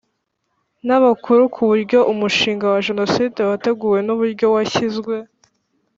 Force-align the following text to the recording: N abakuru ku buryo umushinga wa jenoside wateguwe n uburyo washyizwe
N 0.85 0.89
abakuru 0.97 1.41
ku 1.53 1.61
buryo 1.69 1.99
umushinga 2.13 2.65
wa 2.73 2.79
jenoside 2.87 3.39
wateguwe 3.49 3.99
n 4.03 4.09
uburyo 4.15 4.45
washyizwe 4.55 5.15